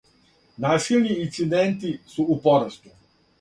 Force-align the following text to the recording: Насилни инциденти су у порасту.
Насилни 0.63 1.13
инциденти 1.25 1.93
су 2.15 2.27
у 2.37 2.39
порасту. 2.49 2.97